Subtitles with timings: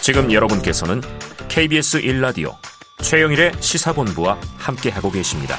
[0.00, 1.02] 지금 여러분께서는
[1.48, 2.54] KBS 1라디오
[3.02, 5.56] 최영일의 시사본부와 함께하고 계십니다.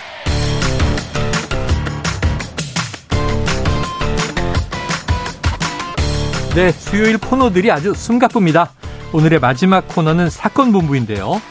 [6.55, 8.71] 네, 수요일 코너들이 아주 숨가쁩니다.
[9.13, 11.41] 오늘의 마지막 코너는 사건 본부인데요.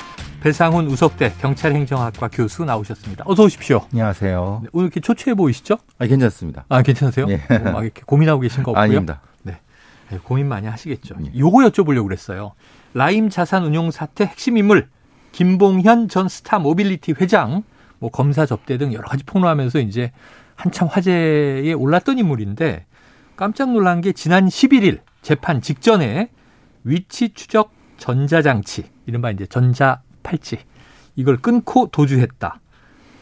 [0.43, 3.25] 배상훈 우석대 경찰행정학과 교수 나오셨습니다.
[3.27, 3.87] 어서 오십시오.
[3.93, 4.61] 안녕하세요.
[4.65, 5.79] 네, 오늘 이렇게 초췌해 보이시죠?
[5.99, 6.65] 아, 괜찮습니다.
[6.69, 7.27] 아, 괜찮으세요?
[7.29, 7.35] 예.
[7.55, 8.83] 어, 막 이렇게 고민하고 계신 거 없고요?
[8.83, 9.21] 아닙니다.
[9.43, 9.59] 네.
[10.11, 11.15] 네, 고민 많이 하시겠죠.
[11.25, 11.39] 예.
[11.39, 12.53] 요거 여쭤보려고 그랬어요.
[12.93, 14.89] 라임 자산 운용 사태 핵심 인물
[15.33, 17.63] 김봉현 전 스타 모빌리티 회장
[17.99, 20.13] 뭐 검사 접대 등 여러 가지 폭로하면서 이제
[20.57, 22.87] 한참 화제에 올랐던 인물인데
[23.37, 26.31] 깜짝 놀란 게 지난 11일 재판 직전에
[26.85, 30.59] 위치 추적 전자장치 이른바 이제 전자 팔찌
[31.17, 32.61] 이걸 끊고 도주했다.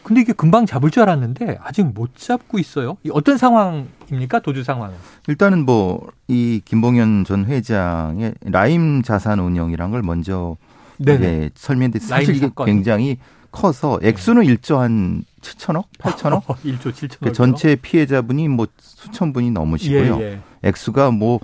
[0.03, 2.97] 근데 이게 금방 잡을 줄 알았는데 아직 못 잡고 있어요.
[3.03, 4.39] 이 어떤 상황입니까?
[4.39, 4.95] 도주 상황은?
[5.27, 10.57] 일단은 뭐 이 김봉현 전 회장의 라임 자산 운영이란 걸 먼저
[10.99, 12.67] 이제 설명했는데 사실 이게 사건.
[12.67, 13.17] 굉장히
[13.51, 16.43] 커서 액수는 일조 한 7천억, 8천억.
[16.45, 17.19] 1조 7천억.
[17.23, 20.17] 그 전체 피해자분이 뭐 수천 분이 넘으시고요.
[20.21, 20.39] 예, 예.
[20.61, 21.39] 액수가 뭐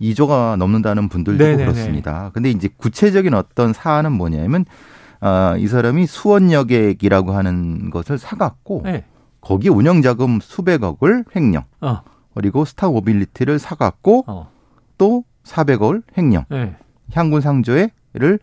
[0.00, 1.62] 2조가 넘는다는 분들도 네네네.
[1.64, 2.30] 그렇습니다.
[2.34, 4.64] 근데 이제 구체적인 어떤 사안은 뭐냐면
[5.26, 9.04] 아, 이 사람이 수원여객이라고 하는 것을 사갖고 네.
[9.40, 11.64] 거기 운영자금 수백억을 횡령.
[11.80, 12.02] 어,
[12.34, 14.50] 그리고 스타 모빌리티를 사갖고 어,
[14.98, 16.44] 또 400억을 횡령.
[16.50, 16.76] 네.
[17.14, 18.38] 향군 상조회를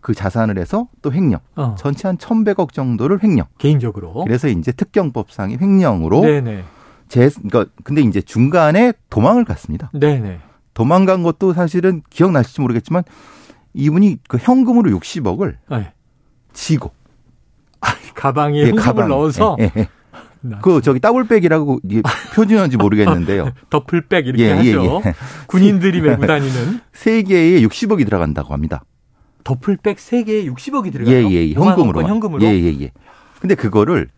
[0.00, 1.38] 그 자산을 해서 또 횡령.
[1.54, 1.76] 어.
[1.78, 3.46] 전체 한 1100억 정도를 횡령.
[3.58, 4.24] 개인적으로.
[4.24, 6.64] 그래서 이제 특경법상의 횡령으로 네네.
[7.06, 9.88] 제 그러니까 근데 이제 중간에 도망을 갔습니다.
[9.94, 10.40] 네네.
[10.74, 13.04] 도망간 것도 사실은 기억나실지 모르겠지만
[13.74, 15.92] 이분이 그 현금으로 60억을 네.
[16.54, 16.92] 지고
[18.14, 19.08] 가방에 예, 가방에.
[19.08, 19.88] 넣어서 예, 예.
[20.40, 22.02] 나- 그 저기 더블백이라고 이게
[22.34, 23.50] 표준인지 모르겠는데요.
[23.70, 25.02] 더플백 이렇게 예, 예, 하죠.
[25.04, 25.14] 예.
[25.46, 28.84] 군인들이 메고 다니는 세 개에 60억이 들어간다고 합니다.
[29.42, 31.14] 더플백 3개에 60억이 들어가요.
[31.14, 31.52] 예, 예, 예.
[31.52, 32.02] 현금으로.
[32.08, 32.42] 현금으로.
[32.42, 32.92] 예, 예, 예.
[33.40, 34.08] 근데 그거를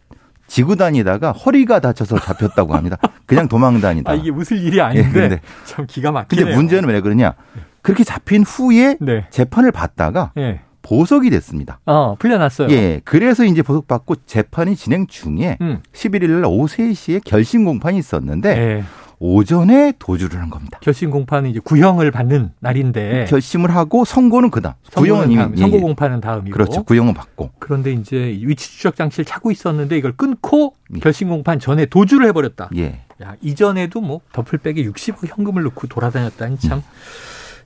[0.46, 2.96] 지고 다니다가 허리가 다쳐서 잡혔다고 합니다.
[3.24, 4.12] 그냥 도망 다니다.
[4.12, 6.44] 아 이게 웃을 일이 아닌데 예, 근데- 참 기가 막히네요.
[6.46, 7.34] 근데 문제는 왜 그러냐?
[7.82, 9.26] 그렇게 잡힌 후에 네.
[9.30, 10.60] 재판을 받다가 예.
[10.86, 11.80] 보석이 됐습니다.
[11.84, 12.70] 어, 풀려났어요.
[12.70, 13.00] 예.
[13.04, 15.80] 그래서 이제 보석받고 재판이 진행 중에 음.
[15.92, 18.84] 11일 날 오후 3시에 결심 공판이 있었는데 예.
[19.18, 20.78] 오전에 도주를 한 겁니다.
[20.82, 24.74] 결심 공판은 이제 구형을 받는 날인데 결심을 하고 선고는 그다음.
[24.94, 25.80] 구형은 이미 다음, 예, 선고 예.
[25.80, 26.82] 공판은 다음이고 그렇죠.
[26.84, 27.50] 구형은 받고.
[27.58, 31.00] 그런데 이제 위치 추적 장치를 찾고 있었는데 이걸 끊고 예.
[31.00, 32.68] 결심 공판 전에 도주를 해 버렸다.
[32.76, 33.00] 예.
[33.22, 36.82] 야, 이전에도 뭐 더플백에 60억 현금을 넣고 돌아다녔다니 참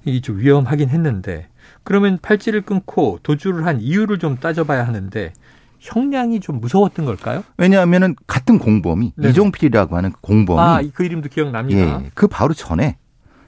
[0.04, 1.48] 이게 좀 위험하긴 했는데
[1.84, 5.32] 그러면 팔찌를 끊고 도주를 한 이유를 좀 따져봐야 하는데
[5.80, 7.42] 형량이 좀 무서웠던 걸까요?
[7.56, 9.30] 왜냐하면은 같은 공범이 네네.
[9.30, 12.02] 이종필이라고 하는 그 공범이 아, 그 이름도 기억납니다.
[12.04, 12.98] 예, 그 바로 전에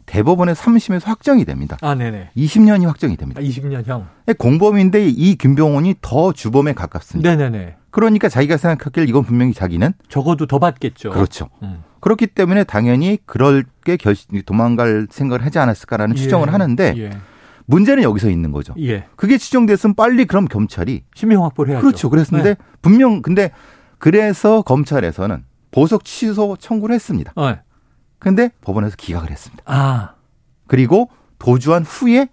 [0.06, 1.76] 대법원의 3심에서 확정이 됩니다.
[1.80, 2.30] 아, 네네.
[2.36, 3.40] 20년이 확정이 됩니다.
[3.40, 4.06] 아, 20년형.
[4.38, 7.36] 공범인데 이 김병원이 더 주범에 가깝습니다.
[7.36, 7.76] 네네네.
[7.90, 11.10] 그러니까 자기가 생각하길 이건 분명히 자기는 적어도 더 받겠죠.
[11.10, 11.50] 그렇죠.
[11.62, 11.82] 음.
[12.00, 17.10] 그렇기 때문에 당연히 그럴 게 결심 도망갈 생각을 하지 않았을까라는 추정을 예, 하는데 예.
[17.66, 18.74] 문제는 여기서 있는 거죠.
[18.78, 19.06] 예.
[19.16, 21.86] 그게 추정됐으면 빨리 그럼 경찰이 신명 확보를 해야죠.
[21.86, 22.10] 그렇죠.
[22.10, 22.56] 그랬는데 네.
[22.80, 23.52] 분명 근데
[23.98, 27.32] 그래서 검찰에서는 보석 취소 청구를 했습니다.
[27.36, 27.56] 어.
[28.18, 29.62] 근데 법원에서 기각을 했습니다.
[29.66, 30.14] 아,
[30.68, 32.28] 그리고 도주한 후에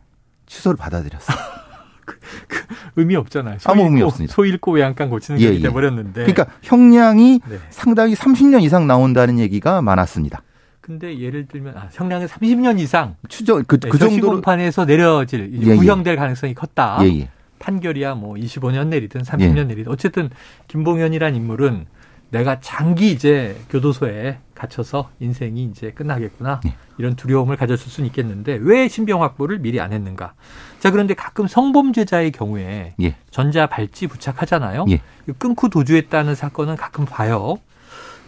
[0.46, 1.38] 취소를 받아들였어요.
[2.96, 3.58] 의미 없잖아요.
[3.66, 4.34] 아무 의미 없습니다.
[4.34, 5.60] 소 잃고 외양간 고치는 예, 예.
[5.60, 6.26] 돼버렸는데.
[6.26, 7.60] 그러니까 형량이 네.
[7.70, 10.42] 상당히 30년 이상 나온다는 얘기가 많았습니다.
[10.90, 15.68] 근데 예를 들면 아, 형량은 30년 이상 추정 그, 네, 그 정도로 공판에서 내려질 이제
[15.68, 15.76] 예, 예.
[15.76, 16.98] 구형될 가능성이 컸다.
[17.04, 17.30] 예, 예.
[17.60, 19.64] 판결이야 뭐 25년 내리든 30년 예.
[19.66, 20.32] 내리든 어쨌든
[20.68, 21.86] 김봉현이란 인물은
[22.32, 26.74] 내가 장기 이제 교도소에 갇혀서 인생이 이제 끝나겠구나 예.
[26.98, 30.34] 이런 두려움을 가졌을 수는 있겠는데 왜 신병 확보를 미리 안 했는가?
[30.80, 33.16] 자 그런데 가끔 성범죄자의 경우에 예.
[33.30, 34.86] 전자 발찌 부착하잖아요.
[34.90, 35.02] 예.
[35.38, 37.60] 끊고 도주했다는 사건은 가끔 봐요.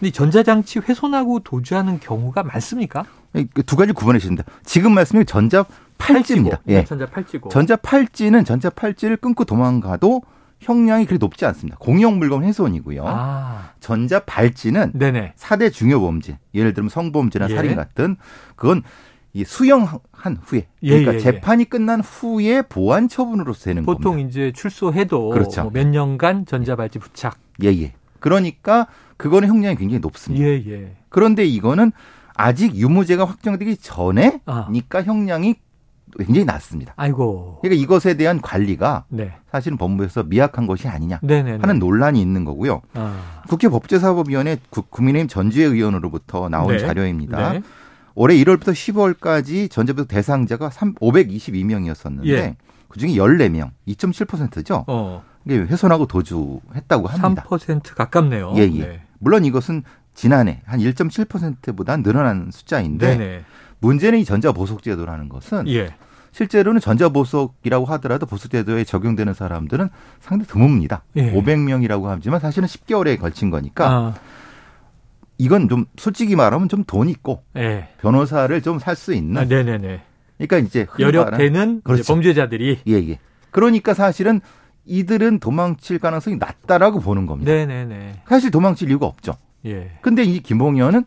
[0.02, 3.06] 근데 전자장치 훼손하고 도주하는 경우가 많습니까?
[3.54, 4.44] 그두 가지 구분해 주신다.
[4.66, 5.64] 지금 말씀이 전자
[6.00, 6.58] 팔찌입니다.
[6.58, 6.84] 팔찌고, 예.
[6.84, 7.50] 전자 팔찌고.
[7.50, 10.24] 전자 팔찌는 전자 팔찌를 끊고 도망가도
[10.60, 11.78] 형량이 그리 높지 않습니다.
[11.80, 13.04] 공용 물건 훼손이고요.
[13.06, 15.34] 아, 전자 발찌는 네네.
[15.38, 16.40] 4대 중요 범죄.
[16.56, 17.56] 예를 들면 성범죄나 예.
[17.56, 18.16] 살인 같은
[18.56, 18.82] 그건
[19.34, 21.20] 이 수형한 후에 예, 그러니까 예, 예.
[21.20, 24.30] 재판이 끝난 후에 보안 처분으로서 되는 보통 겁니다.
[24.30, 25.62] 이제 출소해도 그렇죠.
[25.62, 27.38] 뭐 몇 년간 전자발찌 부착.
[27.64, 27.94] 예, 예.
[28.22, 28.88] 그러니까
[29.18, 30.46] 그거는 형량이 굉장히 높습니다.
[30.46, 30.96] 예, 예.
[31.10, 31.92] 그런데 이거는
[32.34, 35.02] 아직 유무죄가 확정되기 전에니까 아.
[35.04, 35.56] 형량이
[36.18, 36.94] 굉장히 낮습니다.
[36.98, 37.60] 아이고.
[37.62, 39.34] 그러니까 이것에 대한 관리가 네.
[39.52, 41.58] 사실은 법무부에서 미약한 것이 아니냐 네네.
[41.62, 42.82] 하는 논란이 있는 거고요.
[42.96, 43.44] 아.
[43.48, 46.80] 국회 법제사법위원회 국- 국민의힘 전주혜 의원으로부터 나온 네.
[46.80, 47.54] 자료입니다.
[47.54, 47.62] 네.
[48.16, 52.56] 올해 1월부터 10월까지 전자부석 대상자가 522명이었었는데 예.
[52.90, 54.84] 그중에 14명, 2.7%죠.
[54.88, 55.24] 어.
[55.48, 57.46] 훼손하고 도주했다고 합니다.
[57.48, 58.54] 3% 가깝네요.
[58.58, 58.82] 예, 예.
[58.88, 59.02] 네.
[59.20, 59.84] 물론 이것은
[60.14, 63.44] 지난해 한 1.7%보다 늘어난 숫자인데 네네.
[63.80, 65.94] 문제는 이 전자보석제도라는 것은 예.
[66.34, 69.90] 실제로는 전자보석이라고 하더라도 보석제도에 적용되는 사람들은
[70.22, 71.02] 상당히 드뭅니다.
[71.18, 71.34] 예.
[71.34, 74.14] 500명이라고 하지만 사실은 10개월에 걸친 거니까 아.
[75.38, 77.90] 이건 좀 솔직히 말하면 좀 돈 있고 예.
[78.02, 79.42] 변호사를 좀 살 수 있는.
[79.42, 80.02] 아, 네네네.
[80.38, 82.04] 그러니까 이제 여력되는 그렇죠.
[82.14, 83.20] 범죄자들이 예 예.
[83.52, 84.42] 그러니까 사실은
[84.86, 87.52] 이들은 도망칠 가능성이 낮다라고 보는 겁니다.
[87.52, 88.24] 네네네.
[88.28, 89.36] 사실 도망칠 이유가 없죠.
[89.66, 89.92] 예.
[90.02, 91.06] 근데 이 김봉현은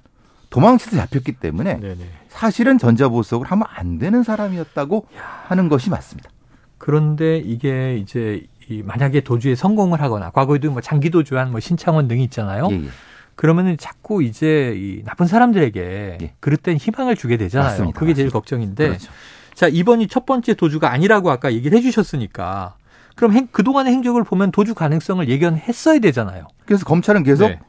[0.50, 2.04] 도망쳐서 잡혔기 때문에 네네.
[2.28, 5.20] 사실은 전자보석을 하면 안 되는 사람이었다고 야.
[5.46, 6.30] 하는 것이 맞습니다.
[6.78, 12.24] 그런데 이게 이제 이 만약에 도주에 성공을 하거나 과거에도 뭐 장기 도주한 뭐 신창원 등이
[12.24, 12.68] 있잖아요.
[12.70, 12.88] 예, 예.
[13.34, 16.34] 그러면은 자꾸 이제 이 나쁜 사람들에게 예.
[16.40, 17.70] 그릇된 희망을 주게 되잖아요.
[17.70, 17.98] 맞습니다.
[17.98, 18.86] 그게 제일 걱정인데.
[18.86, 19.10] 그렇죠.
[19.54, 22.76] 자, 이번이 첫 번째 도주가 아니라고 아까 얘기를 해 주셨으니까
[23.14, 26.46] 그럼 행, 그동안의 행적을 보면 도주 가능성을 예견했어야 되잖아요.
[26.66, 27.60] 그래서 검찰은 계속 네.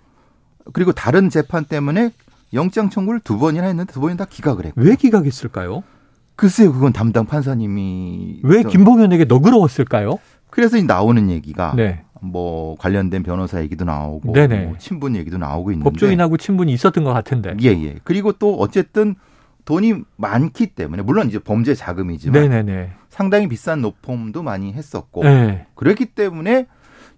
[0.74, 2.12] 그리고 다른 재판 때문에
[2.53, 4.81] 영장 청구를 두 번이나 했는데 두 번이나 다 기각을 했고.
[4.81, 5.83] 왜 기각했을까요?
[6.36, 10.19] 글쎄요, 그건 담당 판사님이 왜 김봉현에게 너그러웠을까요?
[10.50, 12.03] 그래서 나오는 얘기가 네.
[12.21, 17.56] 뭐 관련된 변호사 얘기도 나오고 뭐 친분 얘기도 나오고 있는데 법조인하고 친분이 있었던 것 같은데.
[17.62, 17.95] 예, 예.
[18.03, 19.15] 그리고 또 어쨌든
[19.66, 22.92] 돈이 많기 때문에 물론 이제 범죄 자금이지만 네네네.
[23.10, 25.66] 상당히 비싼 노폼도 많이 했었고 네.
[25.76, 26.68] 그렇기 때문에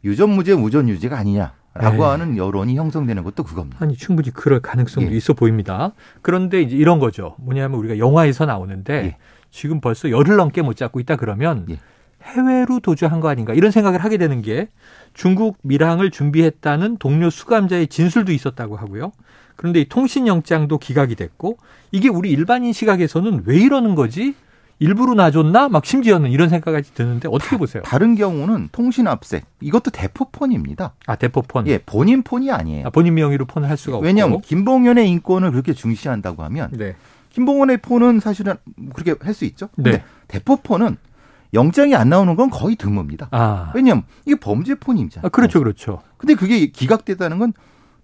[0.04, 1.54] 유전무죄 무전유죄가 아니냐.
[1.80, 2.04] 라고 네.
[2.10, 3.78] 하는 여론이 형성되는 것도 그겁니다.
[3.80, 5.16] 아니 충분히 그럴 가능성도 예.
[5.18, 5.92] 있어 보입니다.
[6.24, 7.36] 그런데 이제 이런 거죠.
[7.38, 9.18] 뭐냐면 우리가 영화에서 나오는데 예.
[9.52, 11.78] 지금 벌써 열흘 넘게 못 잡고 있다 그러면 예.
[12.24, 14.70] 해외로 도주한 거 아닌가 이런 생각을 하게 되는 게
[15.14, 19.12] 중국 밀항을 준비했다는 동료 수감자의 진술도 있었다고 하고요.
[19.58, 21.58] 그런데 이 통신영장도 기각이 됐고
[21.92, 24.36] 이게 우리 일반인 시각에서는 왜 이러는 거지?
[24.80, 25.70] 일부러 놔줬나?
[25.70, 27.82] 막 심지어는 이런 생각까지 드는데 어떻게 다, 보세요?
[27.84, 30.94] 다른 경우는 통신 압색 이것도 대포폰입니다.
[31.08, 31.68] 아 대포폰.
[31.68, 32.86] 예, 본인 폰이 아니에요.
[32.86, 34.06] 아, 본인 명의로 폰을 할 수가 없고.
[34.06, 36.96] 왜냐하면 김봉현의 인권을 그렇게 중시한다고 하면 네.
[37.32, 38.54] 김봉현의 폰은 사실은
[38.94, 39.70] 그렇게 할 수 있죠.
[39.76, 40.04] 근데 네.
[40.28, 40.98] 대포폰은
[41.56, 43.30] 영장이 안 나오는 건 거의 드뭅니다.
[43.32, 43.72] 아.
[43.74, 45.26] 왜냐하면 이게 범죄 폰이잖아요.
[45.26, 46.02] 아, 그렇죠, 그렇죠.
[46.18, 47.54] 근데 그게 기각됐다는 건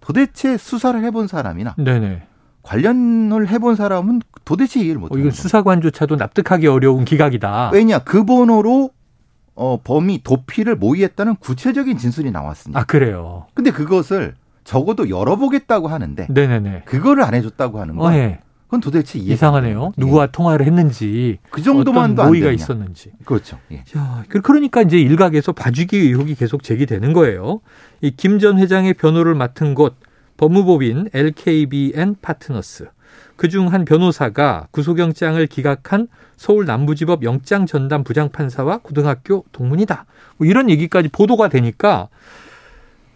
[0.04, 2.22] 도대체 수사를 해본 사람이나 네네.
[2.62, 5.16] 관련을 해본 사람은 도대체 이해를 못해요.
[5.16, 7.70] 어, 이건 수사관조차도 납득하기 어려운 기각이다.
[7.72, 8.90] 왜냐 그 번호로
[9.54, 12.80] 어, 범이 도피를 모의했다는 구체적인 진술이 나왔습니다.
[12.80, 13.46] 아 그래요.
[13.54, 14.34] 근데 그것을
[14.64, 16.82] 적어도 열어보겠다고 하는데 네네네.
[16.84, 18.40] 그거를 안 해줬다고 하는 건 어, 네.
[18.64, 19.92] 그건 도대체 이상하네요.
[19.96, 20.00] 예.
[20.00, 23.12] 누구와 통화를 했는지 그 정도만도 어떤 모의가 있었는지.
[23.24, 23.58] 그렇죠.
[23.70, 23.84] 예.
[23.86, 27.60] 자, 그, 그러니까 이제 일각에서 봐주기 의혹이 계속 제기되는 거예요.
[28.00, 29.96] 이 김 전 회장의 변호를 맡은 곳
[30.36, 32.88] 법무법인 LKBN 파트너스.
[33.36, 40.04] 그중 한 변호사가 구속영장을 기각한 서울 남부지법 영장 전담 부장판사와 고등학교 동문이다.
[40.36, 42.08] 뭐 이런 얘기까지 보도가 되니까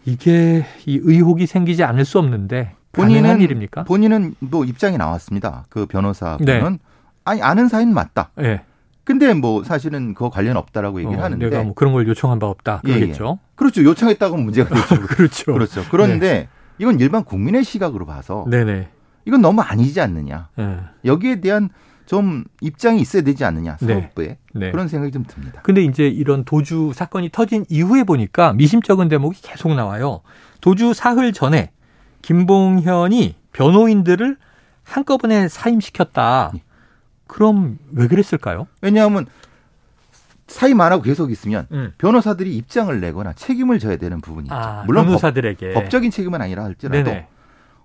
[0.05, 3.85] 이게 이 의혹이 생기지 않을 수 없는데 본인은 일입니까?
[3.85, 5.65] 본인은 뭐 입장이 나왔습니다.
[5.69, 6.79] 그 변호사분은 네.
[7.25, 8.31] 아니 아는 사이는 맞다.
[8.37, 8.63] 네.
[9.05, 12.47] 근데 뭐 사실은 그거 관련 없다라고 얘기를 어, 하는데 내가 뭐 그런 걸 요청한 바
[12.47, 12.83] 없다.
[12.85, 13.25] 그러겠죠.
[13.25, 13.49] 예, 예.
[13.55, 13.83] 그렇죠.
[13.83, 15.01] 요청했다고 문제가 되죠.
[15.09, 15.53] 그렇죠.
[15.53, 15.85] 그렇죠.
[15.91, 16.49] 그런데 네.
[16.79, 18.89] 이건 일반 국민의 시각으로 봐서 네네.
[19.25, 20.49] 이건 너무 아니지 않느냐.
[20.57, 20.79] 네.
[21.05, 21.71] 여기에 대한
[22.05, 23.95] 좀 입장이 있어야 되지 않느냐 네.
[23.95, 24.71] 사법부에 네.
[24.71, 25.61] 그런 생각이 좀 듭니다.
[25.63, 30.23] 근데 이제 이런 도주 사건이 터진 이후에 보니까 미심쩍은 대목이 계속 나와요.
[30.61, 31.71] 도주 사흘 전에
[32.23, 34.37] 김봉현이 변호인들을
[34.85, 36.53] 한꺼번에 사임시켰다.
[36.57, 36.63] 예.
[37.27, 38.67] 그럼 왜 그랬을까요?
[38.81, 39.27] 왜냐하면
[40.47, 41.93] 사임 안 하고 계속 있으면 음.
[41.99, 44.55] 변호사들이 입장을 내거나 책임을 져야 되는 부분이 있죠.
[44.55, 47.29] 아, 물론 변호사들에게 법, 적인 책임은 아니라 할지라도 네네.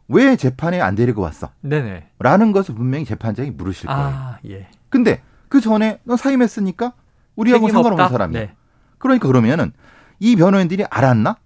[0.08, 1.50] 왜 재판에 안 데리고 왔어?
[1.62, 2.10] 네네.
[2.20, 4.10] 라는 것을 분명히 재판장이 물으실 아, 거예요.
[4.10, 4.68] 아, 예.
[4.90, 6.94] 근데 그 전에 너 사임했으니까
[7.36, 8.40] 우리하고 상관없는 사람이야.
[8.40, 8.56] 네.
[8.98, 9.74] 그러니까 그러면은
[10.20, 11.38] 이 변호인들이 알았나?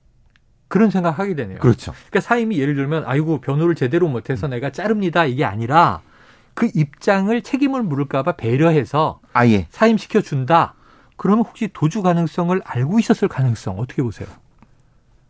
[0.68, 1.60] 그런 생각하게 되네요.
[1.60, 1.94] 그렇죠.
[2.10, 4.52] 그러니까 사임이 예를 들면 아이고 변호를 제대로 못해서 음.
[4.52, 6.02] 내가 자릅니다 이게 아니라
[6.54, 10.74] 그 입장을 책임을 물을까봐 배려해서 아 예 사임 시켜 준다.
[11.16, 14.28] 그러면 혹시 도주 가능성을 알고 있었을 가능성 어떻게 보세요?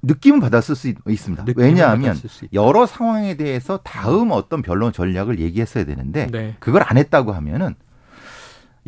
[0.03, 1.43] 느낌은 받았을 수 있 습니다.
[1.55, 2.15] 왜냐하면
[2.53, 6.55] 여러 상황에 대해서 다음 어떤 변론 전략을 얘기했어야 되는데 네.
[6.59, 7.75] 그걸 안 했다고 하면은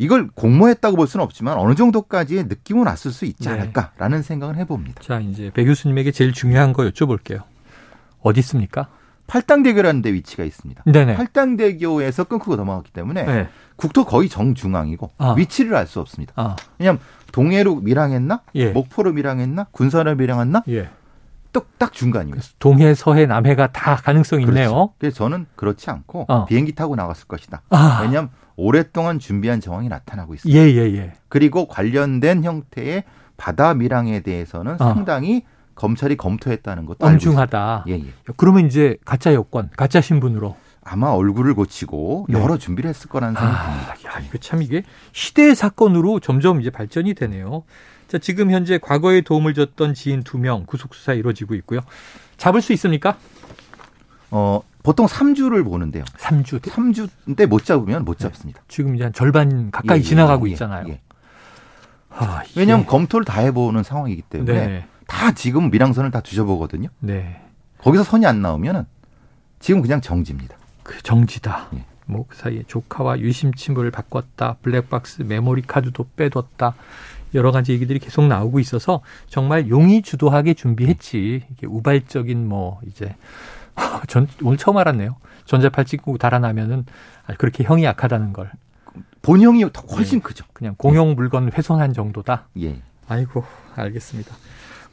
[0.00, 3.54] 이걸 공모했다고 볼 수는 없지만 어느 정도까지의 느낌은 왔을 수 있지 네.
[3.54, 4.22] 않을까라는 네.
[4.22, 5.02] 생각을 해봅니다.
[5.02, 7.42] 자 이제 배 교수님에게 제일 중요한 거 여쭤볼게요.
[8.22, 8.88] 어디 있습니까?
[9.26, 10.84] 팔당대교라는 데 위치가 있습니다.
[10.86, 11.16] 네네.
[11.16, 13.48] 팔당대교에서 끊고 넘어갔기 때문에 네.
[13.76, 15.34] 국토 거의 정중앙이고 아.
[15.36, 16.32] 위치를 알 수 없습니다.
[16.34, 16.56] 아.
[16.78, 17.00] 왜냐하면
[17.32, 18.70] 동해로 밀항했나, 예.
[18.70, 20.88] 목포로 밀항했나, 군산으로 밀항했나, 예.
[21.78, 22.36] 딱 중간이에요.
[22.58, 24.62] 동해, 서해, 남해가 다 가능성이 그렇죠.
[24.62, 24.92] 있네요.
[24.98, 26.44] 그래서 저는 그렇지 않고 어.
[26.46, 27.62] 비행기 타고 나갔을 것이다.
[27.70, 28.00] 아.
[28.02, 28.30] 왜냐하면
[28.60, 30.60] 오랫동안 준비한 정황이 나타나고 있습니다.
[30.60, 31.12] 예, 예, 예.
[31.28, 33.04] 그리고 관련된 형태의
[33.36, 34.92] 바다 밀항에 대해서는 어.
[34.92, 37.84] 상당히 검찰이 검토했다는 것도 엄중하다.
[37.88, 38.04] 예, 예.
[38.36, 42.38] 그러면 이제 가짜 여권, 가짜 신분으로 아마 얼굴을 고치고 네.
[42.38, 44.10] 여러 준비를 했을 거라는 생각이 아, 듭니다.
[44.10, 47.62] 야, 이거 참 이게 시대의 사건으로 점점 이제 발전이 되네요.
[48.08, 51.80] 자, 지금 현재 과거에 도움을 줬던 지인 두 명 구속 수사 이루어지고 있고요.
[52.36, 53.16] 잡을 수 있습니까?
[54.30, 56.04] 어, 보통 3주를 보는데요.
[56.04, 56.60] 3주.
[56.60, 58.24] 3주인데 못 잡으면 못 네.
[58.24, 58.62] 잡습니다.
[58.68, 60.86] 지금 이제 한 절반 가까이 예, 예 지나가고 예, 있잖아요.
[60.88, 61.00] 예.
[62.08, 64.86] 하, 왜냐하면 검토를 다 해보는 상황이기 때문에 네.
[65.06, 66.88] 다 지금 밀항선을 다 뒤져보거든요.
[67.00, 67.42] 네.
[67.78, 68.84] 거기서 선이 안 나오면은
[69.58, 70.56] 지금 그냥 정지입니다.
[70.82, 71.68] 그 정지다.
[71.74, 71.84] 예.
[72.06, 74.56] 뭐그 사이에 조카와 유심 침을 바꿨다.
[74.62, 76.74] 블랙박스 메모리 카드도 빼뒀다.
[77.34, 81.44] 여러 가지 얘기들이 계속 나오고 있어서 정말 용이 주도하게 준비했지.
[81.50, 83.14] 이게 우발적인 뭐 이제
[84.08, 85.16] 전 오늘 처음 알았네요.
[85.46, 86.86] 전자팔 찍고 달아나면은
[87.38, 88.50] 그렇게 형이 약하다는 걸.
[89.22, 90.22] 본형이 훨씬 네.
[90.22, 90.44] 크죠.
[90.52, 92.48] 그냥 공용 물건 훼손한 정도다.
[92.60, 92.80] 예.
[93.08, 93.44] 아이고
[93.76, 94.34] 알겠습니다.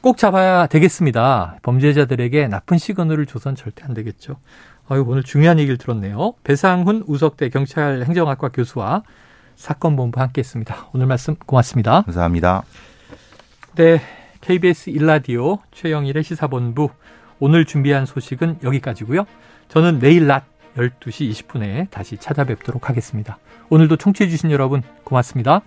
[0.00, 1.56] 꼭 잡아야 되겠습니다.
[1.62, 4.36] 범죄자들에게 나쁜 시그널을 줘선 절대 안 되겠죠.
[4.88, 6.34] 아유, 오늘 중요한 얘기를 들었네요.
[6.44, 9.02] 배상훈 우석대 경찰 행정학과 교수와
[9.56, 10.88] 사건 본부 함께 했습니다.
[10.92, 12.02] 오늘 말씀 고맙습니다.
[12.02, 12.62] 감사합니다.
[13.74, 14.00] 네.
[14.40, 16.90] KBS 일라디오 최영일의 시사본부
[17.40, 19.24] 오늘 준비한 소식은 여기까지고요.
[19.68, 20.44] 저는 내일 낮
[20.76, 23.38] 12시 20분에 다시 찾아뵙도록 하겠습니다.
[23.70, 25.62] 오늘도 청취해주신 여러분 고맙습니다.